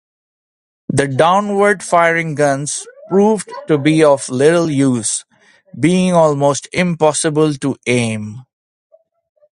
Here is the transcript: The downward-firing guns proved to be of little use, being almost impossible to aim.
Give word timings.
The 0.89 1.07
downward-firing 1.07 2.33
guns 2.33 2.87
proved 3.07 3.51
to 3.67 3.77
be 3.77 4.03
of 4.03 4.27
little 4.29 4.67
use, 4.71 5.25
being 5.79 6.13
almost 6.15 6.67
impossible 6.73 7.53
to 7.57 7.75
aim. 7.85 8.41